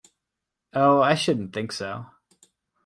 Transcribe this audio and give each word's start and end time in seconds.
Oh, 0.73 0.99
I 0.99 1.13
shouldn't 1.13 1.53
think 1.53 1.71
so. 1.71 2.07